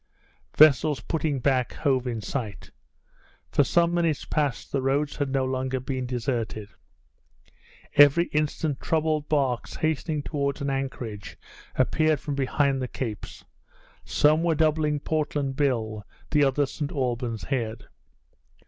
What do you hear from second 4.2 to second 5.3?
past the roads had